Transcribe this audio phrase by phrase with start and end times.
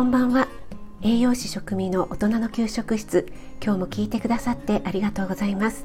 [0.00, 0.48] こんばんは。
[1.02, 3.30] 栄養士食味の大人の給食室
[3.62, 5.84] 今日も聞いてくださってありがとうございます。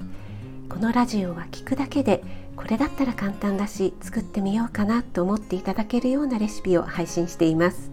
[0.70, 2.24] このラジオは聞くだけで
[2.56, 7.92] これだったら簡単だし作ってみようかなと思っていただけるようなレシピを配信しています。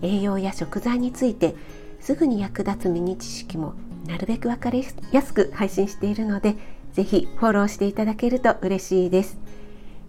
[0.00, 1.56] 栄養や食材について
[1.98, 3.74] すぐに役立つミニ知識も
[4.06, 6.54] なるべく分かりやすく配信しているので
[6.92, 9.40] ぜひフォローしていただけると嬉しいです。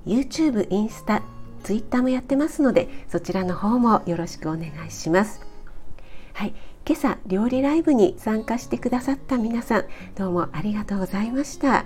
[0.05, 1.23] YouTube、インスタ、
[1.63, 5.41] ツイッターもやってますのでそちらの方もよろしくお願いします。
[6.34, 6.53] はい、
[6.86, 11.86] 今朝料理ライブに参加してくださった皆さんどうもありがとうございました。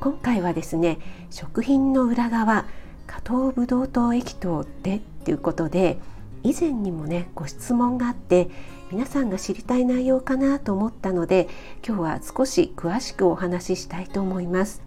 [0.00, 0.98] 今回はですね
[1.30, 2.66] 食品の裏側
[3.06, 5.98] 加糖ブドウ糖液糖でっていうことで
[6.42, 8.50] 以前にもねご質問があって
[8.90, 11.48] 皆さんが知りたい内容かなと思ったので
[11.86, 14.83] 今日は少し詳しくお話ししたいと思います。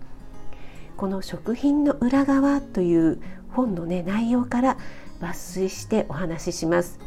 [0.97, 4.77] この食品の裏側という本のね内容から
[5.21, 6.99] 抜粋してお話しします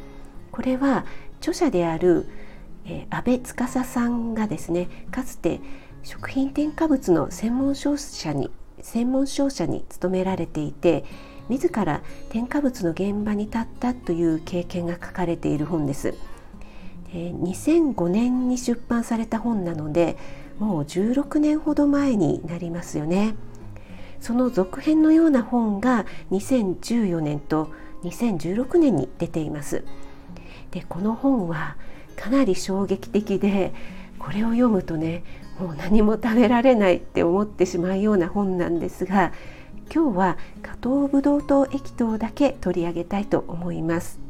[0.52, 1.05] これは
[1.41, 2.27] 著者である、
[2.86, 5.60] えー、安倍司さんがですねかつて
[6.02, 11.04] 食品添加物の専門商社に専門商社に勤められていて
[11.48, 16.14] 自ら添加物の現場に立ったという経験が書かれている本です。
[17.12, 20.16] で2005年に出版された本なので
[20.60, 23.34] もう16年ほど前になりますよね。
[24.20, 27.70] その続編のような本が2014年と
[28.04, 29.84] 2016年に出ています。
[30.70, 31.76] でこの本は
[32.16, 33.72] かなり衝撃的で
[34.18, 35.24] これを読むとね
[35.58, 39.32] もう何も食べられないって思ってしまうような本なんですが
[39.92, 44.20] 今日は加糖ブドウ糖液糖だけ取り上げたいと思います。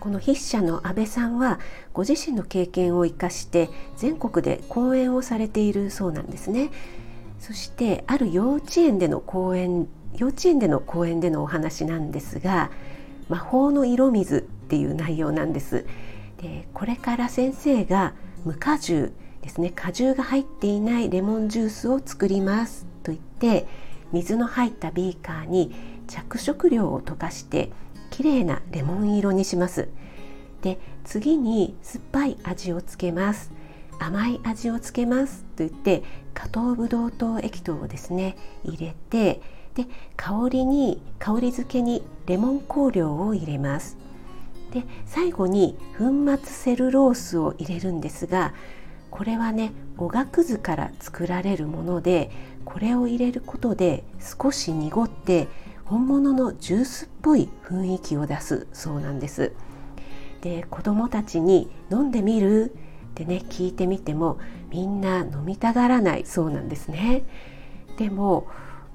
[0.00, 1.60] この筆者の安倍さんは
[1.92, 6.70] ご自身の経験を生かして全国で講演をされているそうなんですね。
[7.42, 12.70] そしてある幼稚園での講演幼稚園での講演でのお話なんですが
[13.28, 15.84] 魔法の色水っていう内容なんです。
[16.40, 18.14] でこれから先生が
[18.44, 23.66] 無果汁ですね果汁が入っていないレモンジュースを作りますと言って
[24.12, 25.74] 水の入ったビーカーに
[26.06, 27.72] 着色料を溶かして
[28.10, 29.88] きれいなレモン色にします
[30.62, 33.50] で次に酸っぱい味をつけます
[33.98, 36.02] 甘い味をつけますと言って
[36.34, 39.40] 加糖ブドウ糖液糖をですね入れて
[39.74, 43.96] で香りに香り付けにレモン香料を入れます
[44.72, 48.54] で最後に粉末セルロースを入れるんですが
[49.10, 52.30] これはねおがくずから作られるもので
[52.64, 55.48] これを入れることで少し濁って
[55.84, 59.52] 本物のジュースっぽい雰囲気を出すそうなんです。
[60.40, 62.74] で子どもたちに「飲んでみる?」
[63.12, 64.38] ってね聞いてみても
[64.70, 67.24] みんな飲みたがらないそうなんですね。
[67.98, 68.48] でも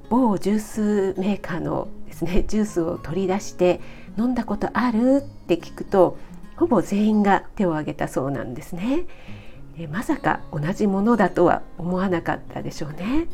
[0.10, 3.80] 某ジュースメーカーのですねジュースを取り出して
[4.18, 6.18] 飲んだことあるって聞くと
[6.56, 9.06] ほぼ全員が手を挙げたそうなんですね。
[9.78, 13.28] でまさか同じものだとは思わなかったでしょうね。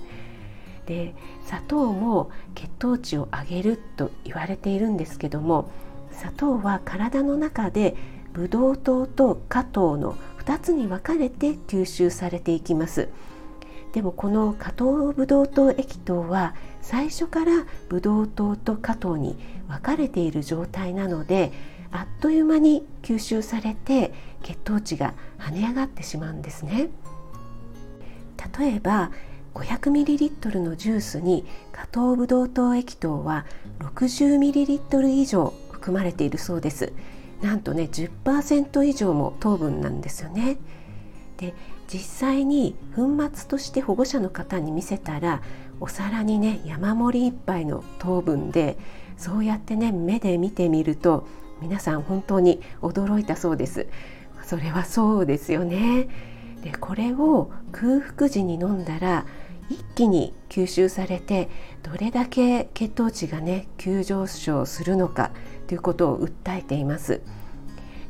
[0.86, 5.70] で砂糖も血糖値を上げると言われているんですけども
[6.12, 7.96] 砂糖は体の中で
[8.34, 13.10] ブドウ糖と果糖の2つに分かれて吸収されていきます。
[13.94, 19.38] でもこの果糖ブドウ糖液糖は最初からブドウ糖と果糖に
[19.68, 21.52] 分かれている状態なので
[21.92, 24.12] あっという間に吸収されて
[24.42, 26.90] 血糖値が跳ね上がってしまうんですね。
[28.58, 29.12] 例えば
[29.54, 33.46] 500ml のジュースに加糖ブドウ糖液糖は
[33.80, 36.94] 60ml 以上含まれているそうです。
[37.44, 40.58] なんとね10%以上も糖分なんですよね。
[41.38, 41.54] で
[41.92, 45.42] 実際に粉末として保護者の方に見せたら
[45.82, 48.78] お皿にね山盛り一杯の糖分で
[49.18, 51.28] そうやってね目で見てみると
[51.62, 53.88] 皆さん本当に驚いたそうです。
[54.44, 56.08] それはそうですよね。
[56.64, 59.26] でこれを空腹時に飲んだら
[59.70, 61.50] 一気に吸収されて
[61.82, 65.32] どれだけ血糖値がね急上昇するのか
[65.68, 67.22] ということを訴えています。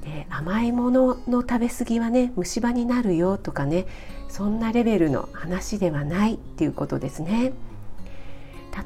[0.04, 3.86] で甘いものの食べ過ぎはね虫歯になるよとかね
[4.27, 7.54] そんなレベルの話ではないっていうことですね。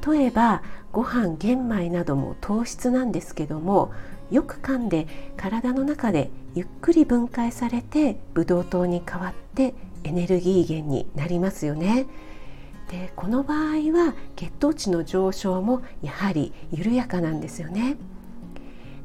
[0.06, 3.92] 例えばご飯玄米なども糖質なんですけども
[4.30, 5.08] よく噛んで
[5.38, 12.06] 体の中でゆっくり分解されてブドウ糖に変わってエネルギー源になりますよね。
[12.90, 13.58] でこの場合
[13.92, 17.98] は血糖値の上昇もやはり緩やかなんですよね。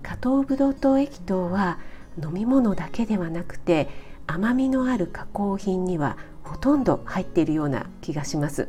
[0.02, 1.79] 加糖ブドウ糖液糖は
[2.23, 3.88] 飲み物だけではなくて
[4.26, 8.69] 甘みのある加工品にはほとんど入っているような気がします。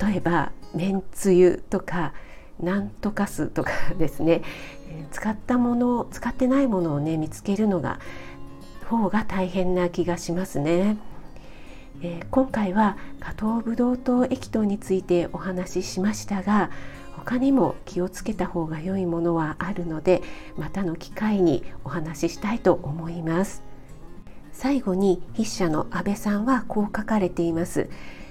[0.00, 2.12] 例えばめんつゆとか
[2.60, 4.42] なんとかすとかですね
[5.12, 8.00] 使ったもの使ってないものをね見つけるのが
[8.86, 10.96] 方が大変な気がしますね。
[12.02, 16.70] えー、今回は加糖ブドウ糖液糖についてお話ししましたが
[17.16, 20.22] 他にも気をつけた方が良いものはあるので
[20.58, 23.62] またの機会にお話ししたいと思います。
[24.52, 27.88] 最後に筆者の安倍さんはこう書かれています。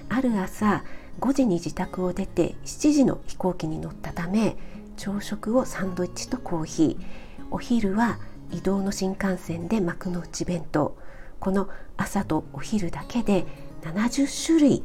[0.10, 0.84] ある朝
[1.20, 4.56] 5時に自宅を出て7時の飛行機に乗ったため
[4.96, 7.46] 朝食をサンドイッチとコーヒー。
[7.52, 8.20] お昼は
[8.52, 10.96] 移動の新幹線で幕の内弁当。
[11.44, 11.68] この
[11.98, 13.44] 朝とお昼だけで
[13.82, 14.84] 70種類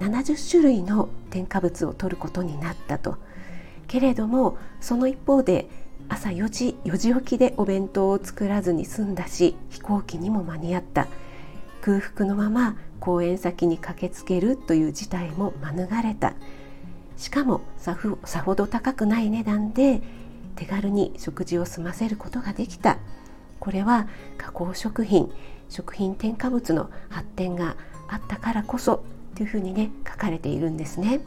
[0.00, 3.18] 70種類の添加物を取ることになったと。
[3.88, 5.68] けれどもその一方で
[6.08, 11.08] 朝4時4時起きでお弁当を作らずに済んだし飛行機にも間に合った。
[11.82, 16.32] 空腹のまま公園先に駆けつけるという事態も免れた。
[17.18, 20.00] しかもさほど高くない値段で
[20.56, 22.96] 手軽に食事を済ませることができた。
[23.60, 24.08] これは
[24.38, 25.30] 加工食品
[25.68, 27.76] 食品添加物の発展が
[28.08, 29.04] あったからこそ
[29.34, 31.20] というふうにね書かれているんですね。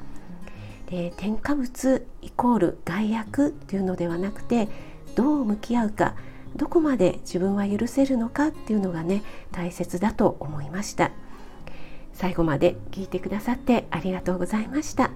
[0.88, 4.68] で添加物イコール害悪というのではなくて
[5.16, 6.16] どう向き合うか
[6.56, 9.24] どこまで自分は許せるのかっていうのがね
[9.54, 11.12] 大切だと思いました。
[12.14, 15.12] 最後まで聞いてくださってありがとうございました。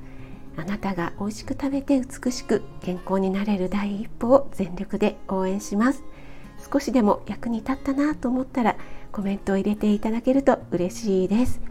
[0.58, 6.04] あなたが美味しく食べて美しく健康になれる第一歩を全力で応援します。
[6.72, 8.78] 少しでも役に立ったなと思ったら
[9.16, 11.62] コメントを入れていただけると嬉しいです。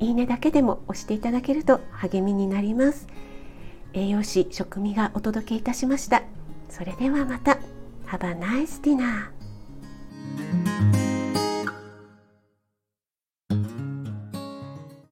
[0.00, 3.06] いいねだけでも押していただけると励みになります。
[3.94, 6.24] 栄養士食味がお届けいたしました。
[6.68, 7.56] それではまた。
[8.06, 9.33] Have a nice dinner.